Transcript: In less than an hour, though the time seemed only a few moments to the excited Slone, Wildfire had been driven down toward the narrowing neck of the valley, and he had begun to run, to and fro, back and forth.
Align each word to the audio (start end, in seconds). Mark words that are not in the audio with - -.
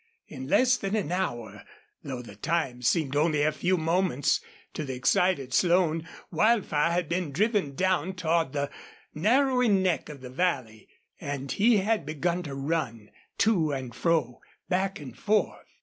In 0.27 0.47
less 0.47 0.77
than 0.77 0.95
an 0.95 1.11
hour, 1.11 1.61
though 2.03 2.23
the 2.23 2.35
time 2.35 2.81
seemed 2.81 3.15
only 3.15 3.43
a 3.43 3.51
few 3.51 3.77
moments 3.77 4.41
to 4.73 4.83
the 4.83 4.95
excited 4.95 5.53
Slone, 5.53 6.07
Wildfire 6.31 6.89
had 6.91 7.07
been 7.07 7.31
driven 7.31 7.75
down 7.75 8.13
toward 8.15 8.51
the 8.53 8.71
narrowing 9.13 9.83
neck 9.83 10.09
of 10.09 10.21
the 10.21 10.31
valley, 10.31 10.87
and 11.19 11.51
he 11.51 11.77
had 11.77 12.03
begun 12.03 12.41
to 12.41 12.55
run, 12.55 13.11
to 13.37 13.71
and 13.73 13.93
fro, 13.93 14.41
back 14.67 14.99
and 14.99 15.15
forth. 15.15 15.67